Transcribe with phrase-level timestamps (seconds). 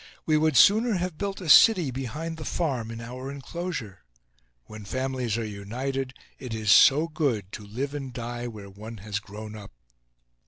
[0.25, 3.99] We would sooner have built a city behind the farm, in our enclosure.
[4.65, 9.19] When families are united, it is so good to live and die where one has
[9.19, 9.71] grown up!